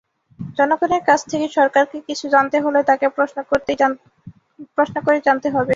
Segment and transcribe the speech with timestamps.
[0.57, 3.07] জনগণের কাছ থেকে সরকারকে কিছু জানতে হলে তাঁকে
[3.17, 5.69] প্রশ্ন করেই জানতে হবে।